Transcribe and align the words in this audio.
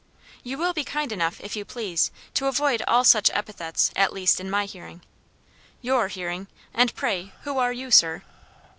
"You 0.41 0.57
will 0.57 0.73
be 0.73 0.83
kind 0.83 1.11
enough, 1.11 1.39
if 1.41 1.55
you 1.55 1.63
please, 1.63 2.09
to 2.33 2.47
avoid 2.47 2.81
all 2.87 3.03
such 3.03 3.29
epithets; 3.35 3.91
at 3.95 4.11
least, 4.13 4.39
in 4.39 4.49
my 4.49 4.65
hearing." 4.65 5.03
"Your 5.79 6.07
hearing! 6.07 6.47
And 6.73 6.91
pray 6.95 7.33
who 7.43 7.59
are 7.59 7.71
you, 7.71 7.91
sir?" 7.91 8.23